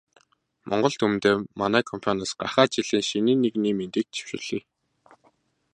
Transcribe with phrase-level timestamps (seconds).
[0.69, 4.59] Монгол түмэндээ манай компаниас гахай жилийн шинийн нэгний мэндийг дэвшүүлье.